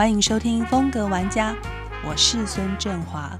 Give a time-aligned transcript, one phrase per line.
[0.00, 1.52] 欢迎收听《风格玩家》，
[2.08, 3.38] 我是孙振华。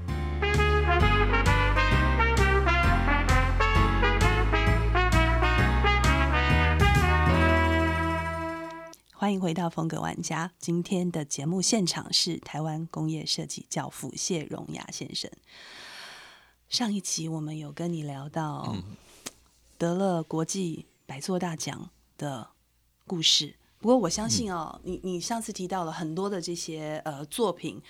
[9.11, 10.47] 欢迎回到《风格玩家》。
[10.59, 15.31] 今天的节目现场是台湾工业设计教父谢荣雅先生。
[16.69, 18.75] 上一集我们有跟你聊到
[19.79, 21.89] 得了国际百作大奖
[22.19, 22.49] 的
[23.07, 27.81] 故事，不过我相信哦，你你上次提到了很多的这些呃作品，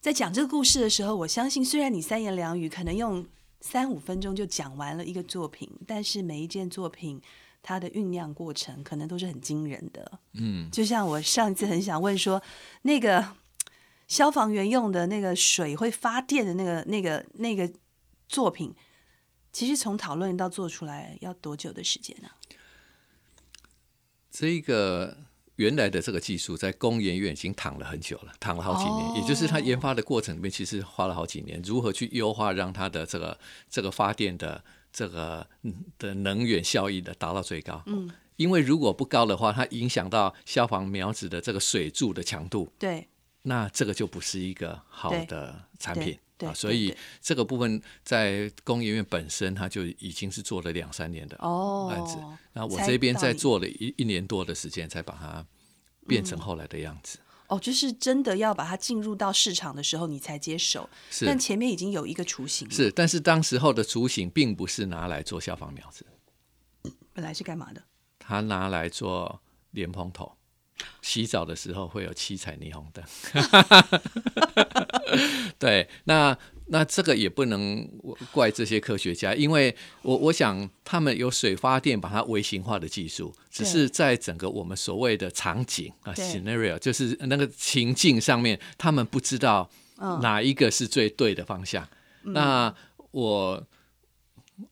[0.00, 3.24] 在讲这个故事的时候，我相信虽然你三言两语可能用
[3.60, 7.22] 三五分钟就讲完了一个作品，但是每一件作品。
[7.62, 12.42] 它的酝酿过程可能都是很惊人的，嗯，就像我上一次很想问说，
[12.80, 13.22] 那个
[14.08, 17.70] 消防员用的那个水会发电的那个、那个、那个
[18.26, 18.74] 作品，
[19.52, 22.30] 其实从讨论到做出来要多久的时间呢？
[24.30, 25.16] 这个
[25.56, 34.62] 原来的这个技术在工研院已经躺了很久了，躺了好几年，也就是它研发的过程里面，其实花了好几年，如何去优化让它的这个这个发电的。
[34.92, 35.46] 这个
[36.00, 43.06] 的能源效益的达到最高，嗯，因为如果不高的话，它影响到消防苗子的这个水柱的强度，对，
[43.42, 46.18] 那这个就不是一个好的产品
[46.48, 46.54] 啊。
[46.54, 52.16] 所以这个部分在工业院本身，它就已经是做了两三年的案子，
[52.52, 55.44] 那我这边在做了一一年多的时间，才把它
[56.06, 57.18] 变成后来的样子。
[57.48, 60.88] 哦，就是真的要把它进入到市场的时候，你才接手。
[61.10, 62.70] 是，但前面已经有一个雏形。
[62.70, 66.06] 是，但是当时候的雏形并不是拿来做消防苗子，
[67.12, 67.82] 本来是干嘛的？
[68.20, 70.36] 他拿来做莲蓬头，
[71.02, 73.04] 洗澡的时候会有七彩霓虹灯。
[75.58, 76.36] 对，那。
[76.72, 77.84] 那这个也不能
[78.30, 89.68] 怪这些科学家，因为我我想他们有水发电把它微型化的技术，只是在整个我们所谓的场景啊 scenario，就是那个情境上面，他们不知道
[90.22, 91.84] 哪一个是最对的方向。
[92.22, 92.72] 那
[93.10, 93.66] 我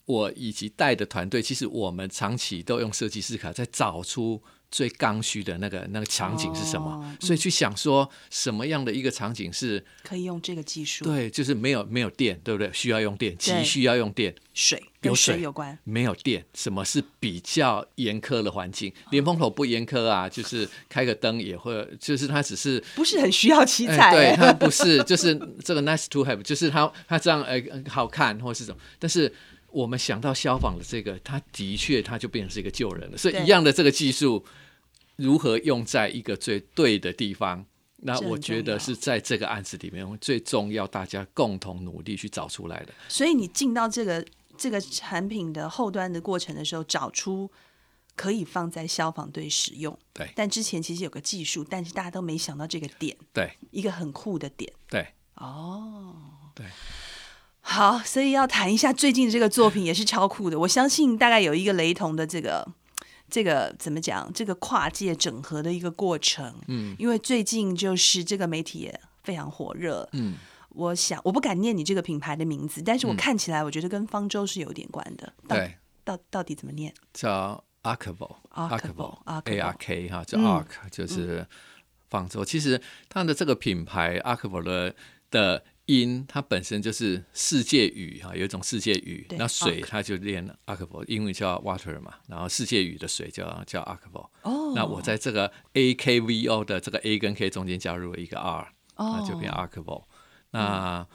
[0.05, 4.41] 我以及带的团队，其实我们长期都用设计师卡，在找出。
[4.71, 7.17] 最刚需的那个那个场景是什么？
[7.21, 11.05] 所以去想说什么样的一个场景是可以用这个技术？
[11.05, 12.71] 对，就是没有没有电，对不对？
[12.73, 15.79] 需要用电，急需要用电，水有水有关。
[15.85, 18.93] 没有电，什么是比较严苛的环境？
[19.11, 24.15] 连风头不严苛啊，就是开个灯也会，就是它只是不是很需要七彩？
[24.15, 29.33] 对，它不是，就是这个 nice to have，就是它它这样呃好看或是什么，但是。
[29.71, 33.17] 我们想到消防的这个，它的确，它就变成是一个救人了。
[33.19, 34.45] 所以一样的这个技术，
[35.17, 37.65] 如何用在一个最对的地方？
[38.01, 42.95] 那我觉得是在这个案子里面最重要，大家共同努力去找出来的。
[43.09, 44.25] 所以你进到这个
[44.57, 47.51] 这个产品的后端的过程的时候，找出
[48.15, 49.99] 可以放在消防队使用。
[50.13, 50.31] 对。
[50.37, 53.17] 但之前其实有个技术，但是大家都没想到这个点。
[53.33, 53.51] 对。
[53.73, 54.73] 一个很酷的点。
[54.89, 55.05] 对。
[55.35, 56.15] 哦。
[56.55, 56.67] 对。
[57.79, 60.59] 好，所以要谈一下最近这个作品也是超酷的。
[60.59, 62.67] 我相信大概有一个雷同的这个
[63.31, 64.29] 这个怎么讲？
[64.33, 66.53] 这个跨界整合的一个过程。
[66.67, 70.09] 嗯，因为最近就是这个媒体也非常火热。
[70.11, 70.35] 嗯，
[70.71, 75.33] 我想我不敢念你这个品牌的名字，但是我看起来我觉得跟方舟是有点关的。
[75.49, 76.93] 对，到到底怎么念？
[77.13, 81.47] 叫 Arkable，Arkable，A R K 哈，叫 Ark，就是
[82.11, 82.45] 方舟。
[82.45, 84.97] 其实它的这个品牌 Arkable 的
[85.31, 85.63] 的。
[85.89, 89.27] 音它本身就是世界语哈，有一种世界语。
[89.31, 94.73] 那水它就练 a q u a 因为叫 water 嘛，然后世界语的水叫叫 a q u a 哦。
[94.77, 100.05] 那我在这个 A K V O 的这个 A 跟 K 中间加入了一个 R，那就变 a q u a
[100.51, 101.07] 那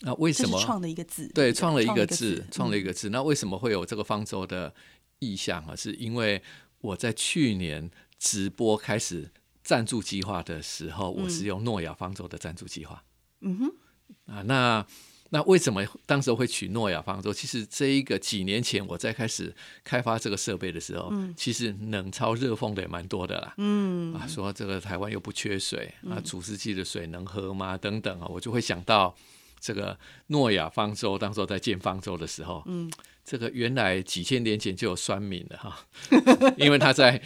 [0.00, 1.28] 那为什么创了一个字？
[1.34, 3.10] 对，创了一个字，创了一个字。
[3.10, 4.72] 那为什么会有这个方舟的
[5.18, 5.74] 意向啊？
[5.74, 6.40] 是因为
[6.80, 9.32] 我在去年直播开始
[9.64, 13.02] 赞助计划的时候，我是用诺亚方舟的赞助计划。
[13.40, 13.72] 嗯哼。
[14.26, 14.86] 啊，那
[15.30, 17.32] 那为什么当时会取诺亚方舟？
[17.32, 23.54] 其实这一个几年前我在开始开发这个设备的时候，其实冷嘲热讽的也蛮多的啦。
[23.58, 27.76] 嗯，啊，说这个台湾又不缺水，啊，除湿机的水能喝吗？
[27.76, 29.14] 等等啊，我就会想到
[29.58, 32.90] 这个诺亚方舟，当时在建方舟的时候，嗯。
[33.24, 35.86] 这个原来几千年前就有酸民了哈，
[36.58, 37.18] 因为他在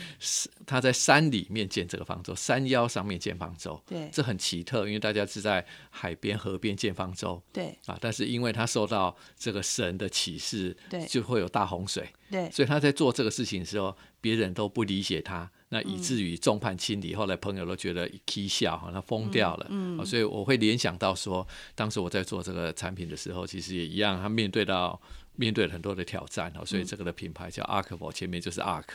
[0.65, 21.45] 他在山里面建这个方舟，山腰上面建方舟，对，这很奇特，因为大家是在海边、河边建方舟，对，啊，但是因为他受到这个神的启示，对，就会有大洪水，对，所以他在做这个事情的时候，别人都不理解他，那以至于众叛亲离，后来朋友都觉得蹊笑哈，他疯掉了，嗯，所以我会联想到说，
[21.75, 25.01] 当时我在做这个产品的时候，其实也一样，他面对到。
[25.39, 28.89] 面对了很多的挑战哦，所以这个的品牌叫 Arkable，前面就是 Ark，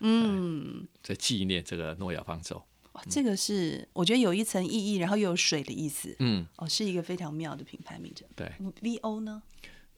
[0.00, 2.62] 嗯，在纪念这个诺亚方舟。
[2.92, 6.16] 哇，这个是我觉得有一层意义，然后又有水的意思。
[6.18, 8.26] 嗯，哦，是一个非常妙的品牌名称。
[8.34, 8.50] 对
[8.82, 9.42] ，VO 呢？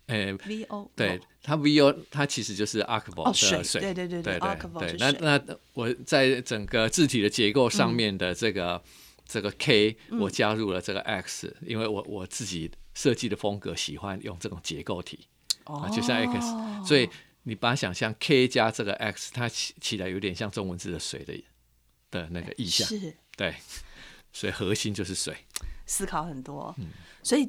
[0.06, 4.62] 诶，？VO 对，它 VO 它其实就是 a r c h i v a 哦，的水，水，对对对对 a r c
[4.62, 8.82] h i v a 对，那那我在整个字体的结构上面的这个、
[9.25, 15.28] 这个 K，我加入了这个 X，、因为我我自己设计的风格喜欢用这种结构体
[15.64, 17.09] 啊，就像 X，、所以
[17.43, 21.44] 你把它想象 K 加这个 X，它起起来有点像中文字的水的
[22.11, 23.14] 的那个意象，是。
[23.37, 23.55] 对，
[24.32, 25.37] 所以核心就是水，
[25.87, 26.88] 思考很多，嗯。
[27.23, 27.49] 所以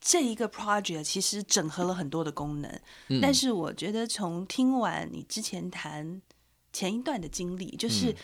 [0.00, 2.80] 这一个 project 其实整合了很多的功能。
[3.08, 3.20] 嗯。
[3.20, 6.20] 但是我觉得从听完你之前谈
[6.72, 8.16] 前一段的经历，就是嗯。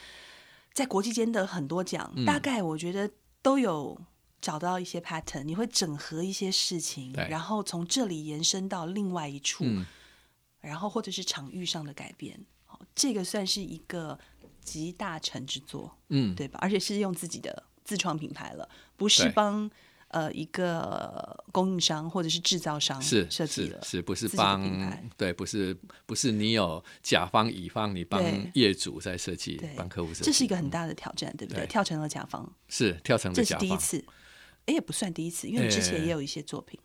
[0.77, 3.11] 在国际间的很多奖，大概我觉得
[3.41, 3.99] 都有
[4.47, 9.85] 找到一些 pattern，你会整合一些事情，然后从这里延伸到另外一处，嗯
[10.61, 12.39] 然后或者是场域上的改变。
[12.65, 14.17] 好，这个算是一个
[14.63, 15.99] 集大成之作。
[16.11, 16.61] 嗯，对吧？
[16.63, 19.69] 而且是用自己的自创品牌了，不是帮
[20.09, 24.63] 呃一个供应商或者是制造商是设计的，是是，不是帮
[25.17, 25.77] 对，不是
[26.07, 28.23] 不是你有甲方乙方，你帮
[28.55, 31.65] 业主在设计对，帮客户设计，这是一个很大的挑战，对不对？
[31.65, 33.67] 对跳成了甲方，是跳成了甲方。
[33.67, 34.05] 第一次，
[34.67, 36.79] 哎，也不算第一次，因为之前呃也有一些作品，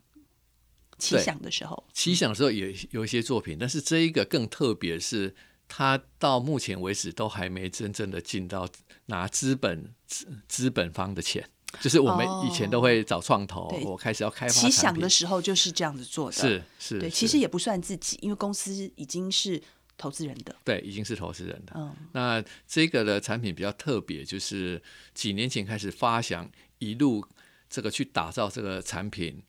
[0.98, 5.36] 奇对想的时候，奇想的时候也有一些作品，但是这一个更特别，是
[5.68, 8.70] 他到目前为止都还没真正的进到
[9.08, 11.50] 拿资本资资本方的钱，
[11.80, 19.62] 就是我们以前都会找创投，哦我开始要开发奇想的时候就是这样子做的，是是，对，其实也不算自己，因为公司已经是
[19.98, 21.74] 投资人的，对，已经是投资人的。
[21.76, 24.82] 嗯，那这个的产品比较特别，就是
[25.14, 26.50] 几年前开始发想，
[26.80, 27.26] 一路
[27.72, 29.42] 这个去打造这个产品，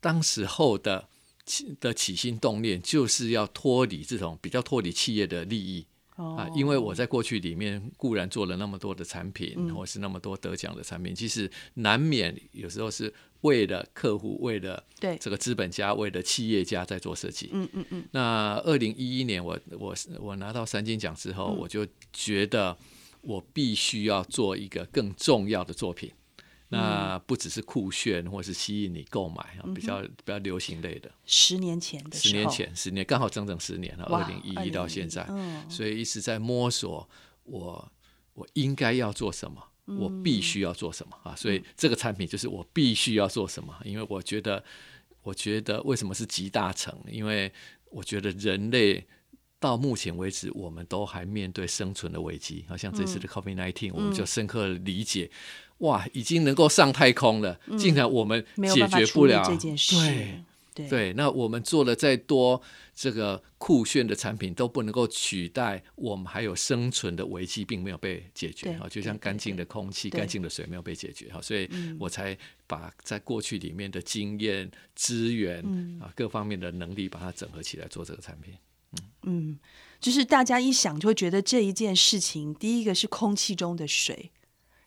[0.00, 1.08] 当时候的
[1.46, 5.86] 起的起心动念，就是要脱离这种比较脱离企业的利益。
[6.16, 17.50] 哦啊，因为我在过去里面固然做了那么多的产品，嗯或是那么多得奖的产品，其实难免有时候是为了客户，为了对，这个资本家，为了企业家在做设计。
[17.52, 22.74] 嗯嗯嗯，那二零一一年我，我我拿到三金奖之后，嗯我就觉得
[23.20, 26.10] 我必须要做一个更重要的作品。
[26.76, 31.10] 那不只是酷炫，或是吸引你购买啊，比较比较流行类的。
[31.24, 37.08] 十年前的，十年前，十年刚好整整十年了，二零一一到现在，嗯所以一直在摸索
[37.44, 37.92] 我
[38.34, 41.34] 我应该要做什么，我必须要做什么啊！
[41.34, 44.62] 所以这个产品就是我必须要做什么，因为我觉得，
[45.22, 46.96] 我觉得为什么是集大成？
[47.10, 47.52] 因为
[47.90, 49.06] 我觉得人类。
[49.58, 55.30] 到目前为止，我们都还面对生存的危机，好像这次的 COVID-19，、我们就深刻理解，
[55.78, 58.44] 哇，已经能够上太空了，竟然我们
[58.74, 60.42] 解决不了这件事，对，
[60.74, 62.60] 对对，那我们做了再多
[62.94, 71.96] 这个酷炫的产品，都不能够取代我们还有生存的危机，并没有被解决对啊，就像干净的空气、干净的水没有被解决哈，所以嗯。
[71.98, 72.36] 我才
[72.66, 75.98] 把在过去里面的经验、资源嗯。
[75.98, 78.52] 啊各方面的能力，把它整合起来做这个产品。
[79.24, 79.58] 嗯，
[80.00, 84.30] 就是大家一想就会觉得这一件事情，第一个是空气中的水，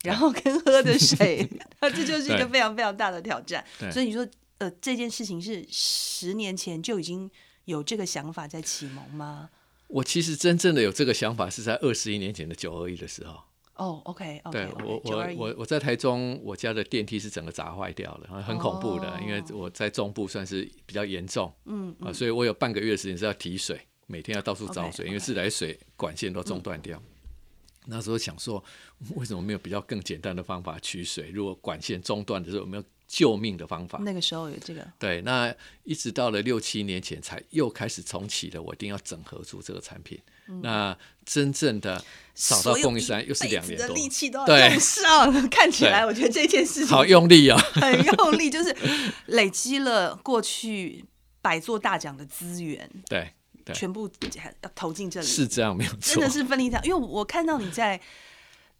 [0.03, 1.49] 然后跟喝的水，
[1.81, 3.65] 那这就是一个非常非常大的挑战。
[3.91, 4.27] 所以你说，
[4.59, 7.29] 呃，这件事情是十年前就已经
[7.65, 9.49] 有这个想法在启蒙吗？
[9.87, 13.41] 我其实真正的有这个想法是在二十一年前的九二一的时候。
[13.79, 27.01] 哦，OK，OK，对我我我我在台中，我家的电梯是整个砸坏掉了，很恐怖的，哦因为我在中部算是比较严重，嗯啊，所以我有半个月的时间是要提水，每天要到处找 OK，水，OK 因为自来水管线都中断掉。
[27.85, 28.61] 那时候想说，
[29.15, 31.31] 为什么没有比较更简单的方法取水？
[31.31, 33.97] 如果管线中断的时候，有没有救命的方法？
[34.03, 35.55] 那个时候有这个，对，那
[35.85, 40.19] 一直到了六七年前才又开始重启了，我一定要整合出这个产品。
[40.61, 42.03] 那真正的
[42.33, 44.69] 找到供应商又是两一辈子的年多，力气都要对。
[44.71, 45.49] 用上。
[45.49, 48.75] 看起来，我觉得这件事情好用力啊、很用力，就是
[49.27, 51.05] 累积了过去
[51.41, 54.09] 百座大奖的资源， 对对，全部
[54.63, 56.83] 要投进这里，是这样没有错，真的是分力量。
[56.83, 57.99] 因为我看到你在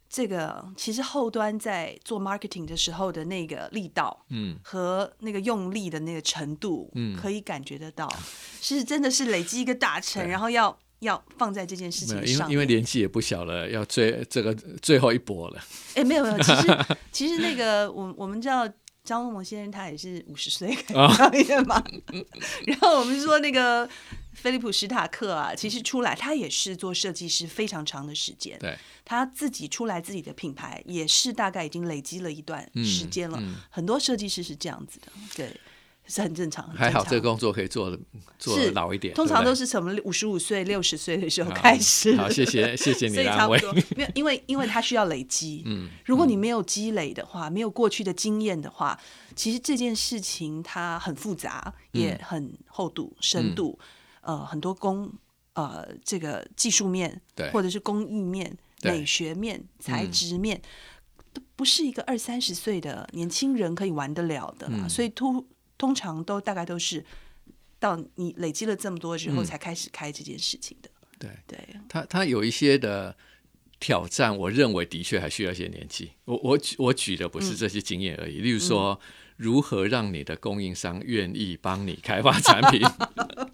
[0.08, 7.16] 这个其实后端在做 marketing 的时候的那个力道，嗯，和那个用力的那个程度，嗯。
[7.16, 8.12] 可以感觉得到，
[8.60, 12.48] 是真的是累积一个大成，然后要要放在这件事情上因。
[12.48, 15.62] 为因为年纪也不小了，要最这个最后一波了。
[15.94, 18.66] 哎，没有没有， 其实其实那个我我们知道
[19.02, 21.82] 张忠谋先生他也是五十岁啊表演嘛，
[22.66, 23.88] 然后我们说那个
[24.34, 35.50] 菲利普史塔克啊，其实出来他也是做设计师非常长的时间，对，他自己出来自己的品牌也是大概已经累积了一段时间了，嗯嗯很多设计师是这样子的，对。
[36.10, 36.68] 是很正常。
[36.68, 37.98] 很还好这个工作可以做的
[38.38, 42.16] 做得是老一点，通常都是什么五十五岁、六十岁的时候开始。
[42.16, 43.58] 好，谢谢谢谢你 的安慰。
[43.58, 45.62] 差不多，没有，因为因为它需要累积。
[45.66, 48.98] 嗯，如果你没有积累的话，没有过去的经验的话，
[49.36, 53.78] 其实这件事情它很复杂，也嗯很厚度、深度，
[54.22, 55.10] 呃，很多工
[55.54, 60.60] 呃这个技术面，对或者是工艺面、美学面、材质面，
[61.32, 64.78] 都不是一个二三十岁的年轻人可以玩得了的啦。
[64.82, 65.44] 嗯所以通
[65.80, 67.02] 通常都大概都是
[67.78, 70.90] 到你累积了这么多之后，嗯才开始开这件事情的。
[71.18, 71.58] 对对，
[71.88, 73.16] 他他有一些的
[73.80, 76.12] 挑战，我认为的确还需要一些年纪。
[76.26, 79.00] 我我举我举的不是这些经验而已，例如说。
[79.40, 82.82] 如何让你的供应商愿意帮你开发产品？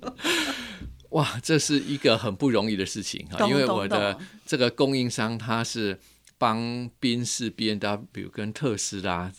[1.14, 5.96] 哇，这是一个很不容易的事情哈，因为我的这个供应商他是
[6.38, 9.30] 帮宾士、B N W 跟特斯拉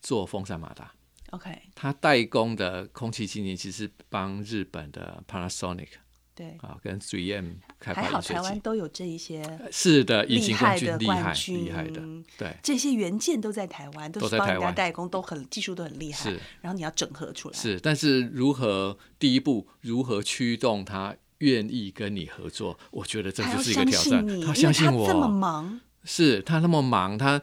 [0.00, 0.92] 做风扇马达，
[1.36, 5.88] OK，他代工的空气清净机是帮日本的 Panasonic
[6.34, 6.56] 对。
[6.60, 8.42] 啊跟 3M 开发还好饮水机。
[8.42, 12.02] 台湾都有这一些是的，隐厉形冠害的军厉害厉害的，
[12.36, 16.30] 对，这些元件都在台湾，都是帮人家都在台湾代工，都很技术都很厉害。
[16.30, 24.40] 是然后你要整合出来，是，但是如何第一步如何驱动他愿意跟你合作，我觉得这就是一个挑战。
[24.40, 27.40] 他相信我，他这么忙，是他那么忙，他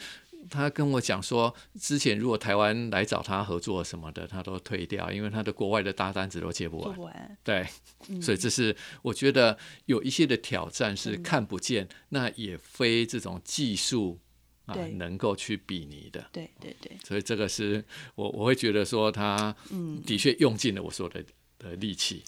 [0.50, 7.04] 他跟我讲说，之前如果台湾来找他合作什么的，他都退掉，因为他的国外的大单子都接不完不。
[7.04, 7.38] 完。
[7.44, 7.68] 对，
[8.08, 14.20] 嗯所以这是我觉得有一些的挑战是看不见，那也非这种技术
[14.66, 16.30] 啊对能够去比拟的。
[16.32, 17.84] 对对对，所以这个是
[18.16, 21.26] 我我会觉得说他嗯的确用尽了我所有的
[21.60, 22.24] 的力气，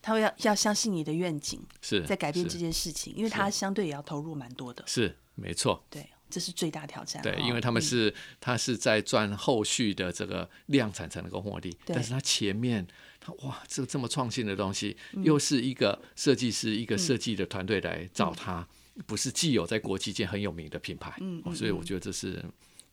[0.00, 4.84] 他会要要相信你的愿景，是是在改变这件事情，因为他相对也要投入蛮多的。
[4.86, 5.84] 是没错。
[5.90, 7.22] 对，这是最大挑战。
[7.22, 12.86] 对，哦因为他们是他是在赚后续的这个量产才能够获利，但是他前面
[13.20, 15.24] 他哇，这这么创新的东西，嗯。
[15.24, 18.66] 又是一个设计师一个设计的团队来找他，
[19.06, 21.14] 不是既有在国际间很有名的品牌，
[21.54, 22.42] 所以我觉得这是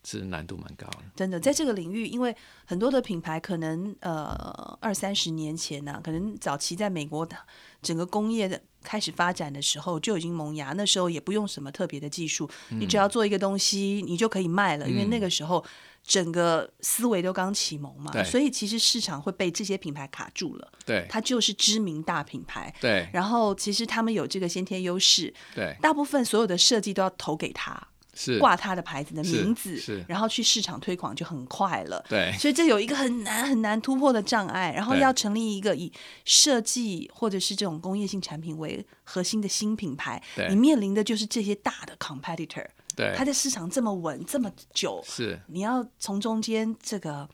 [0.10, 1.00] 是难度蛮高的。
[1.16, 2.34] 真的，在这个领域，因为
[2.66, 7.36] 很多的品牌可能呃二三十年前呢、可能早期在美国的
[7.82, 12.80] 整个工业的开始发展的时候就已经萌芽，那时候也不用什么特别的技术，嗯。
[12.80, 15.64] 你只要做一个东西，你就可以卖了，因为那个时候
[16.04, 21.06] 整个思维都刚启蒙嘛，所以其实市场会被这些品牌卡住了，对。
[21.10, 22.74] 它就是知名大品牌。
[22.80, 23.10] 对。
[23.12, 32.04] 然后，其实他们有这个先天优势，对，大部分所有的设计都要投给他，是挂他的牌子的名字，是然后去市场推广就很快了。
[32.10, 35.94] 对所以这有一个很难很难突破的障碍，然后要成立一个以
[36.26, 47.30] 设计或者是这种工业性产品为核心的新品牌，对你面临的就是这些大的 competitor，对它在市场这么稳这么久，是，你要从中间这个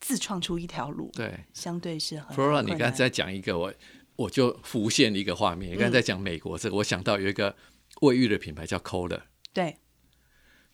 [0.00, 1.40] 自创出一条路，对。
[1.54, 3.72] 相对是很你刚才在讲一个，我
[4.16, 5.72] 我就浮现一个画面。
[5.72, 7.56] 你刚才在讲美国这个，我想到有一个
[8.02, 9.22] 卫浴的品牌叫 Kohler。
[9.56, 9.78] 对。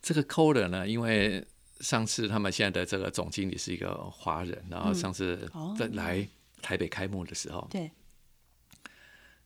[0.00, 1.46] 这个 Kohler 呢，因为
[1.78, 6.28] 上次他们现在的这个总经理是一个华人，然后上次哦在来
[6.60, 7.92] 台北开幕的时候，对。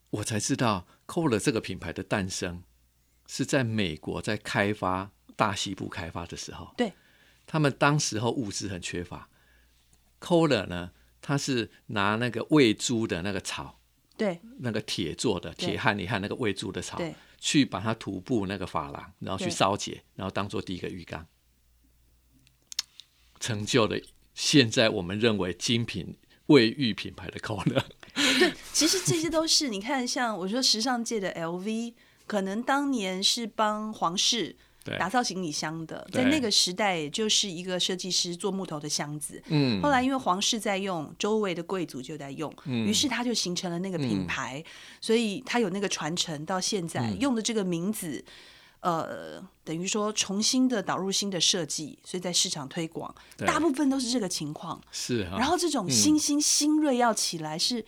[0.09, 2.63] 我才知道 Kohler 这个品牌的诞生
[3.27, 6.95] 是在美国在开发大西部开发的时候，对。
[7.47, 9.29] 他们当时候物资很缺乏
[10.19, 13.79] ，Kohler 呢，他是拿那个喂猪的那个草。
[14.17, 14.41] 对。
[14.61, 21.27] 那个铁做的铁汉你看那个喂猪的草对，去把它徒步那个珐琅，然后去对烧结，然后当做第一个浴缸，
[23.39, 23.99] 成就了
[24.35, 26.17] 现在我们认为精品
[26.47, 27.85] 卫浴品牌的 Kohler。
[28.15, 31.95] 对，其实这些都是你看，像我说时尚界的 LV，
[32.27, 34.57] 可能当年是帮皇室对
[34.99, 39.43] 打造行李箱的，在那个时代，也就是一个设计师做木头的箱子。
[39.49, 39.83] 嗯。
[39.83, 44.63] 后来因为皇室在用，周围的贵族就在用，于是它就形成了那个品牌，
[45.01, 48.25] 所以它有那个传承到现在、用的这个名字。
[48.81, 54.81] 呃，等于说重新的导入新的设计，所以在市场推广，大部分都是这个情况。
[54.93, 57.85] 是啊，然后这种新兴新锐要起来是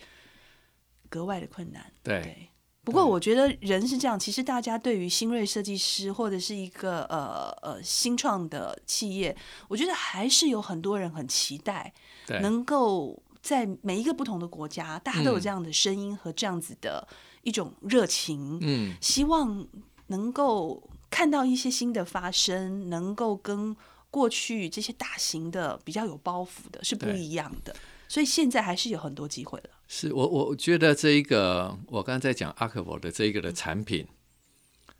[1.07, 1.89] 格外的困难。
[2.03, 2.21] 对。
[2.21, 2.48] 对，
[2.89, 9.35] 不过我觉得人是这样，其实大家对于新锐设计师或者是一个呃呃新创的企业，
[9.67, 11.93] 我觉得还是有很多人很期待
[12.41, 15.41] 能够在每一个不同的国家，大家都有嗯。
[15.41, 17.07] 这样的声音和这样子的
[17.43, 18.95] 一种热情，嗯。
[18.99, 19.67] 希望
[20.07, 23.75] 能够看到一些新的发生，能够跟
[24.11, 27.75] 过去这些大型的比较有包袱的是不一样的，
[28.09, 29.69] 所以现在还是有很多机会了。
[29.87, 34.07] 是我我觉得这一个我刚才在讲 h i v 的这一个的产品，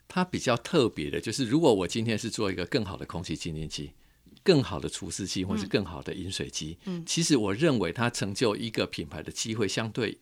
[0.07, 3.91] 它比较特别的就是，如果我今天是做一个更好的空气清净机，
[4.43, 6.77] 更好的除湿机或是更好的饮水机。
[6.85, 10.17] 嗯，其实我认为它成就一个品牌的机会相对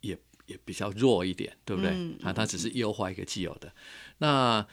[0.00, 0.16] 也
[0.46, 1.90] 也比较弱一点，对不对？
[2.22, 3.74] 啊，它只是优化一个既有的。
[4.18, 4.66] 那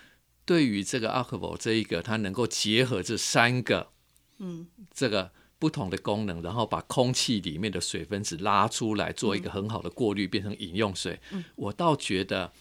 [0.45, 3.91] 对于这个 a q u a v 这一个，它能够结合这三个，
[4.38, 5.31] 嗯，这个
[5.65, 11.19] 不同的功能，然后把空气里面的水分子拉出来，做一个很好的过滤，变成饮用水。
[11.31, 12.53] 嗯，我倒觉得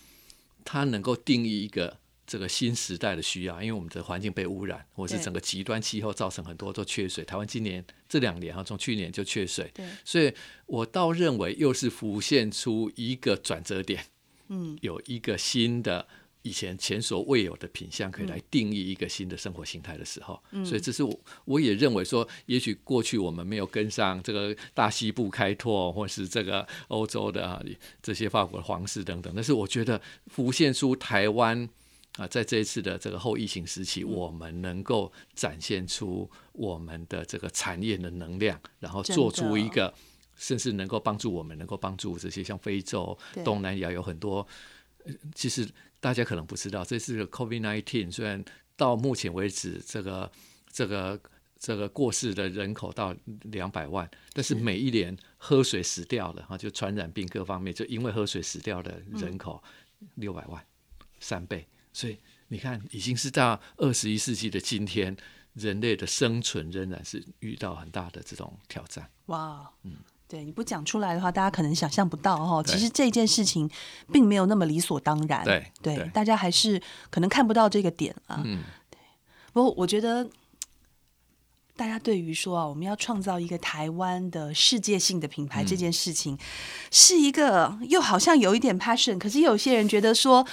[0.65, 7.23] 它能够定义一个这个新时代的需要，因为我们的环境被污染，或是整个极端气候造成很多都缺水。
[7.23, 10.33] 台湾今年这两年哈，从去年就缺水，对，所以
[10.65, 14.07] 我倒认为又是浮现出一个转折点，
[14.49, 16.09] 嗯，有一个新的。
[16.45, 27.63] 以前前所未有的品相，可以来定义一个新的生活形态的时候，所以这是我我也认为说，也许过去我们没有跟上这个大西部开拓，或是这个欧洲的啊
[28.03, 31.67] 这些法国的皇室等等，但是我觉得浮现出台湾
[32.19, 39.95] 啊，在这一次的这个后疫情时期，我们能够展现出我们的这个产业的能量，然后做出一个，
[40.37, 44.47] 甚至能够帮助我们，能够帮助这些像非洲、东南亚有很多，
[45.35, 45.67] 其实。
[46.05, 48.13] 大家可能不知道，这是个 COVID-19。
[48.13, 48.45] 虽然
[48.77, 50.31] 到目前为止，这个
[50.71, 51.19] 这个
[51.59, 59.65] 这个过世的人口到两百万，但是每一年喝水死掉了哈，就传染病各方面，就因为喝水死掉的人口
[60.17, 60.63] 六百万，
[61.21, 61.67] 三倍。
[61.95, 62.19] 所以
[62.49, 65.17] 你看，已经是到二十一世纪的今天，
[65.55, 69.11] 人类的生存仍然是遇到很大的这种挑战。
[69.29, 69.97] 哇，嗯。
[70.35, 72.61] 对，你不讲出来的话，大家可能想象不到哈。
[72.65, 73.71] 其实这件事情
[74.11, 75.45] 并没有那么理所当然。
[75.45, 78.43] 对对，大家还是可能看不到这个点啊。
[78.45, 78.99] 嗯，对。
[79.53, 80.29] 不过我觉得，
[81.77, 86.37] 大家对于说啊，我们要创造一个台湾的世界性的品牌这件事情，
[86.91, 90.45] 是一个又好像有一点 passion，可是有些人觉得说。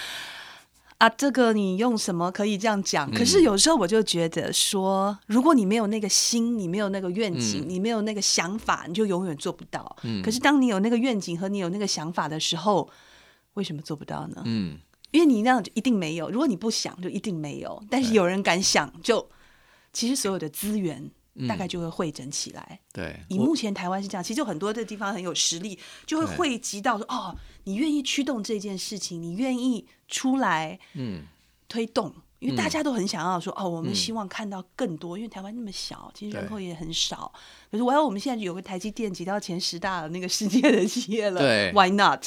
[1.01, 3.11] 啊，这个你用什么可以这样讲？
[3.11, 9.97] 可是有时候我就觉得说，如果你没有那个心，你没有那个愿景，你没有那个想法，你就永远做不到。
[10.23, 12.87] 可是当你有那个愿景和你有那个想法的时候，
[13.55, 14.43] 为什么做不到呢？
[14.45, 14.77] 嗯，
[15.09, 16.29] 因为你那样就一定没有。
[16.29, 17.83] 如果你不想，就一定没有。
[17.89, 19.27] 但是有人敢想，就
[19.91, 21.09] 其实所有的资源。
[21.47, 22.77] 大概就会汇整起来。
[22.91, 31.23] 对，以目前台湾是这样，其实有很多的地方很有实力，就会汇集到说：哦，你愿意驱动这件事情，你愿意出来，嗯，
[31.67, 37.31] 推动，因为大家都很想要说：哦，我们希望看到更多，因为台湾那么小，其实人口也很少。
[37.69, 42.25] 可是，我要我们现在有个台积电挤到前十大的那个世界的企业了，对，Why not？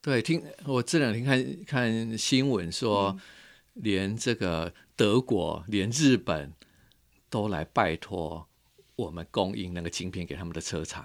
[0.00, 3.16] 对，听我这两天看看新闻说，
[3.74, 6.52] 连这个德国，连日本。
[7.28, 8.46] 都来拜托
[8.94, 11.04] 我们供应那个晶片给他们的车厂，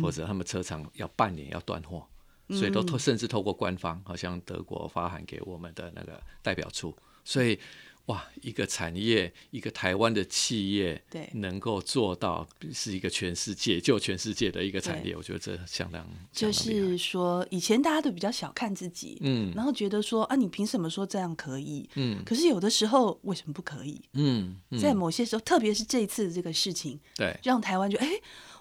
[0.00, 2.08] 否则他们车厂要半年要断货，
[2.50, 7.58] 所以都透甚至透过官方，好像德国发函给我们的那个代表处，所以。
[8.06, 16.04] 哇，一个产业，一个台湾的企业，对，能够做到是一个全世界救全世界的一个产业，我觉得这相当。
[16.32, 21.88] 就是说，以前大家都比较小看自己，嗯，然后觉得说啊，你凭什么说这样可以？
[21.94, 24.02] 嗯，可是有的时候为什么不可以？
[24.14, 28.08] 嗯，在某些时候，特别是这一次这个事情，对，让台湾就哎，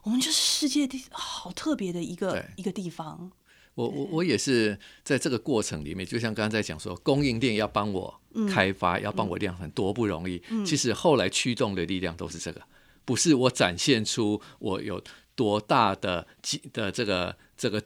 [0.04, 3.32] 我们就是世界地好特别的一个一个地方。
[3.73, 10.41] 我我我也是在这个过程里面，就像刚刚在讲说，供应链要帮我开发，要帮我量产，多不容易。
[10.65, 12.62] 其实后来驱动的力量都是这个，
[13.05, 15.01] 不是我展现出我有
[15.36, 17.81] 多大的经的这个这个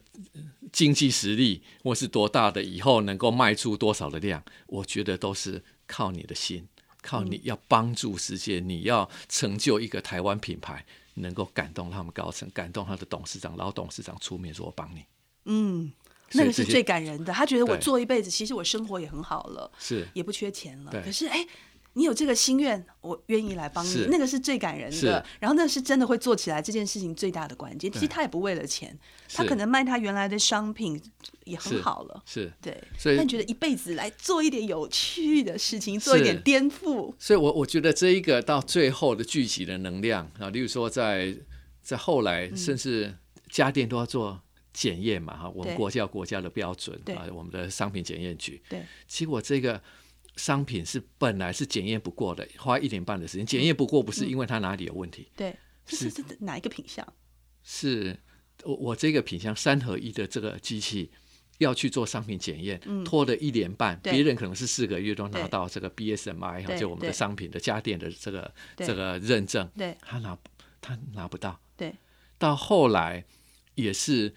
[0.71, 4.43] 经济实力，或是多大的以后能够卖出多少的量。
[4.67, 6.67] 我觉得都是靠你的心，
[7.03, 15.03] 靠你要帮助世界，你要成就一个台湾品牌，能够感动他们高层，感动他的董事长、老董事长出面说：“我帮你。”
[15.45, 15.91] 嗯，
[16.33, 17.31] 那个是最感人的。
[17.31, 20.91] 他觉得我做一辈子，其实我生活也很好了，是也不缺钱了。
[21.03, 21.45] 可是，哎，
[21.93, 24.07] 你有这个心愿，我愿意来帮你。
[24.09, 25.25] 那个是最感人的。
[25.39, 27.89] 然后，那是真的会做起来这件事情最大的关键。
[27.91, 28.97] 其实他也不为了钱，
[29.33, 31.01] 他可能卖他原来的商品
[31.45, 32.21] 也很好了。
[32.25, 37.13] 是对，所以但觉得一辈子来做一点有趣的事情，做一点颠覆。
[37.17, 41.37] 所以我我觉得这一个到最后的聚集的能量啊，例如说在
[41.81, 43.15] 在后来，甚至
[43.49, 44.41] 家电都要做。
[44.75, 48.61] 检验嘛哈，我们国家有国家的标准啊，我们的商品检验局。
[48.67, 49.81] 对，结果这个
[50.35, 55.31] 商品是本来是检验不过的，花一年半的时间检验不过，不是因为它哪里有问题。
[55.33, 57.07] 对，是是哪一个品相？
[57.63, 58.19] 是
[58.63, 61.09] 我我这个品相三合一的这个机器
[61.59, 70.37] 要去做商品检验，拖了一年半，别人可能是四个月都拿到这个 BSMI 哈就我们的商品的家电的这个这个认证，对，他拿
[70.81, 71.57] 他拿不到。
[71.77, 71.95] 对，
[72.37, 73.23] 到后来
[73.75, 74.35] 也是。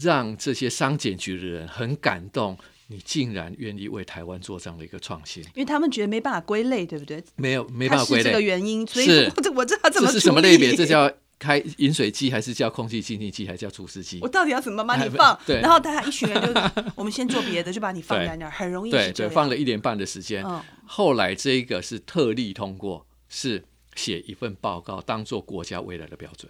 [0.00, 2.56] 让这些商检局的人很感动，
[2.88, 7.22] 你竟然愿意为台湾做这样的一个创新，因为他们觉得没办法归类，对不对？
[7.36, 10.74] 没有没办法归类，这个原因，所以是我我知道怎么这是什么类别？
[10.74, 14.28] 这叫开饮水机，还是叫空气净化机，还是叫除湿机我？
[14.28, 15.38] 到底要怎么把你放？
[15.46, 16.60] 对然后大家一群人就，
[16.94, 19.28] 我们先做别的，就把你放在那儿， 很容易对对。
[19.28, 20.44] 放了一年半的时间。
[20.44, 23.64] 嗯后来这一个是特例通过，是
[23.96, 26.48] 写一份报告当做国家未来的标准。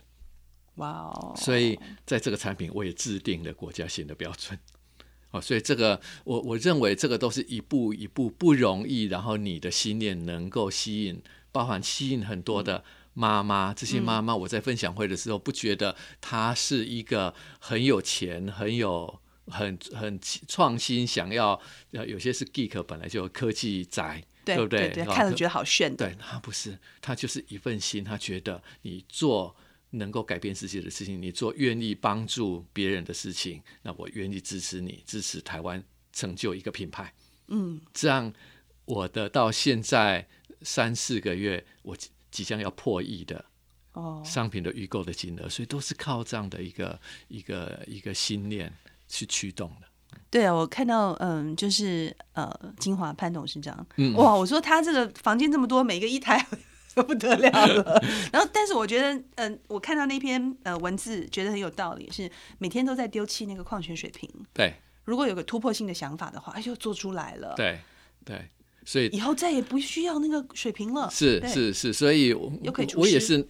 [0.77, 4.59] 哇哦，所以在这个产品，我也制定了国家新的标准。
[5.33, 21.61] 哦，所以这个我我认为这个都是一步一步不容易，然后你的心念能够吸引，包含吸引很多的妈妈，这些妈妈我在分享会的时候不觉得她是一个很有钱、很有很很创新，想要
[21.91, 24.91] 呃有些是 geek 本来就有科技宅，对不对？
[25.07, 26.07] 看了觉得好炫的。
[26.07, 29.57] 对他不是，他就是一份心，他觉得你做
[29.91, 37.13] 能够改变世界的事情，你做愿意帮助别人的事情，那我愿意支持你，支持台湾成就一个品牌。
[37.49, 38.33] 嗯，这样
[38.85, 40.29] 我的到现在
[40.63, 43.45] 三四个月，我即即将要破亿的
[43.93, 48.73] 哦，商品的预购的金额，所以都是靠这样的一个一个一个心念
[49.09, 49.87] 去驱动的。
[50.29, 56.45] 对啊，我看到嗯，就是呃，金华潘董事长，嗯哇，我说他这个房间这么多，每个一台
[57.05, 58.03] 不得了了。
[58.33, 64.29] 然后，但是我觉得，嗯、我看到那篇呃文字，觉得很有道理，是每天都在丢弃那个矿泉水瓶。
[64.53, 64.75] 对。
[65.05, 67.79] 如果有个突破性的想法的话，哎，就做出来了。，对
[68.25, 68.49] 对，
[68.85, 71.09] 所以以后再也不需要那个水瓶了。
[71.11, 72.53] 是是是，所以我
[72.97, 73.47] 我也是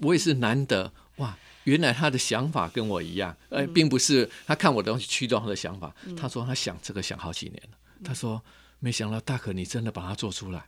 [0.00, 3.72] 我也是难得哇，原来他的想法跟我一样，呃，嗯。
[3.72, 8.42] 并不是他看我的东西驱动他的想法，他说他想这个想好几年了，嗯他说
[8.78, 10.62] 没想到大可你真的把它做出来，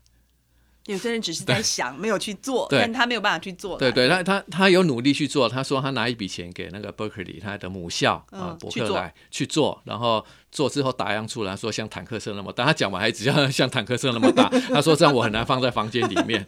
[0.87, 3.79] 有些人只是在想，没有去做，但他没有办法去做。
[3.79, 16.45] 对对，他他他有努力去做，他说他拿一笔钱给那个 Berkeley 他的母校啊嗯伯克莱去做，然后做之后打样出来，说像坦克车那么大，他讲完还只要 像坦克车那么大，他说这样我很难放在房间里面。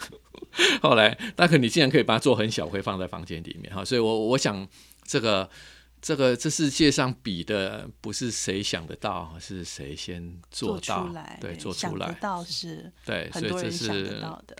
[0.82, 4.66] 后来大可你竟然可以把它做很小，可以放在房间里面哈，所以我我想
[5.06, 5.48] 这个。
[6.00, 14.56] 这个这世界上比的不是谁想得到，是谁先做到，出来，对，做想得出来，到是对，所很以这多人想得是到的。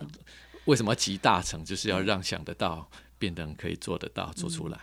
[0.65, 4.79] 为什么集大成，就是要让想得到变得可以做得到，做出来。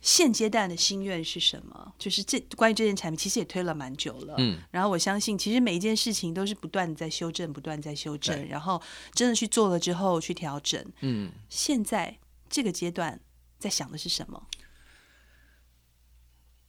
[0.00, 1.94] 现阶段的心愿是什么？
[1.96, 4.34] 就是这关于这件产品，其实也推了蛮久了。
[4.38, 10.84] 嗯，然后我相信，其实每一件事情都是不断的在修正，不断在修正，然后真的去做了之后去调整。
[11.02, 12.18] 嗯，现在
[12.50, 13.20] 这个阶段
[13.60, 14.44] 在想的是什么？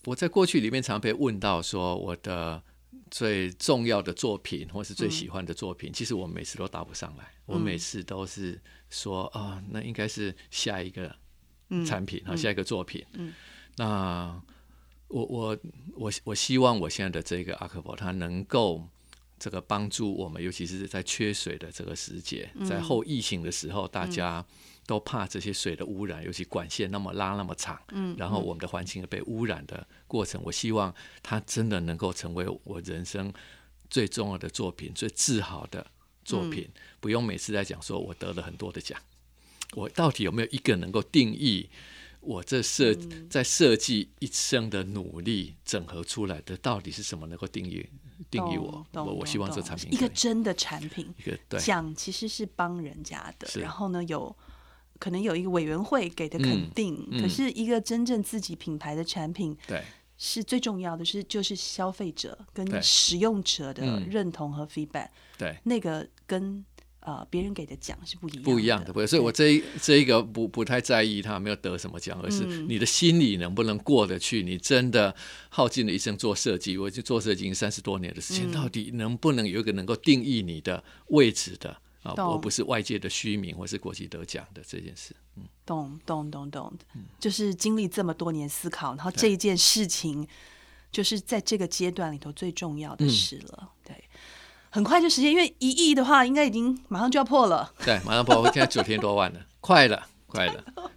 [0.05, 2.61] 我在过去里面常被问到说，我的
[3.09, 7.31] 最重要的作品或是最喜欢的作品，其实我每次都答不上来。
[7.45, 11.15] 我每次都是说啊，那应该是下一个
[11.85, 13.05] 产品啊，下一个作品。
[13.13, 13.33] 嗯。
[13.77, 14.41] 那
[15.07, 15.57] 我我
[15.95, 18.87] 我我希望我现在的这个阿克伯，它能够
[19.39, 24.45] 这个帮助我们，尤其是在缺水的这个时节，在后疫情的时候，大家
[24.85, 33.31] 都怕这些水的污染，尤其管线那么拉那么长，嗯然后我们的环境也被污染的过程，我希望它真的能够成为我人生
[33.89, 35.87] 最重要的作品，最自豪的
[36.25, 36.69] 作品，
[36.99, 38.99] 不用每次在讲说我得了很多的奖，
[39.73, 41.69] 我到底有没有一个能够定义？
[42.19, 42.93] 我这设
[43.29, 47.85] 在设计一生的努力整合出来的，到底是什么能够定义
[48.29, 48.85] 定义我？
[48.93, 54.35] 我我希望这产品一个真的产品，一个对奖其实是帮人家的，然后呢有。
[54.99, 57.21] 可能有一个委员会给的肯嗯定，嗯。
[57.21, 59.81] 可是一个真正自己品牌的产品对。
[60.15, 65.57] 是最重要的是，就是消费者跟使用者的嗯认同和 feedback，、对。
[65.63, 66.63] 那个跟
[67.01, 72.65] 呃别人给的奖是不一样不一样的，不所以我这一这一个不不太在意他没有得什么奖，而是嗯。
[72.69, 74.43] 你的心里能不能过得去。
[74.43, 75.13] 你真的
[75.49, 78.51] 耗尽了一生做设计，我就做设计已经三十多年的时间，嗯。
[78.51, 85.15] 到底能不能有一个能够定义你的位置的啊，而不是外界的虚名或是国际得奖的这件事。
[85.65, 87.03] 懂懂懂懂，嗯。
[87.19, 90.27] 就是经历这么多年思考，然后这一件事情
[90.91, 93.69] 就是在这个阶段里头最重要嗯的事了。
[93.83, 93.95] 对，
[94.69, 100.63] 很快就实现，因为一亿的话，应该已经马上就要破了，对，马上破，现在九千多万了， 快了，快了。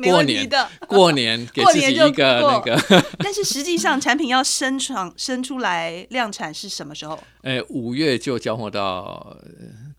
[0.00, 0.70] 没过年的。
[0.88, 2.80] 过年给自己一个那个，
[3.20, 7.22] 但是实际上，产品要生产生出来量产是什么时候？
[7.42, 9.44] 哎，五月就交货到呃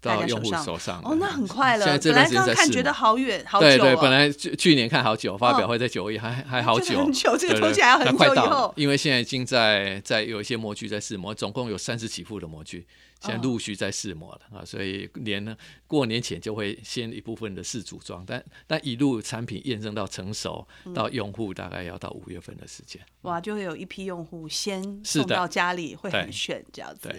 [0.02, 1.02] 到用户手上。
[1.04, 1.86] 哦，那很快了。
[1.86, 3.68] 现在这段时间在看觉得好远，好久。
[3.68, 7.38] 对对，本来去去年看好久，发表会在九月，还还好久，很久。
[7.38, 8.74] 这个东西还要很久以后。
[8.76, 12.86] 因为现在已经在在有一些模具在试模，总共有三十几副的模具。
[13.22, 23.00] 现在陆续在试模了啊，所以年呢过年前就会先一部分的试组装，但但一路产品验证到成熟到用户大概要到五月份的时间。
[23.22, 27.10] 哇，就会有一批用户先送到家里，会很炫这样子。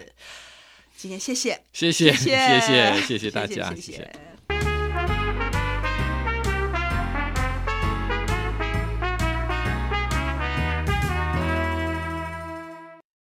[1.03, 4.09] 今天谢谢，谢谢，谢谢，谢谢大家，谢谢。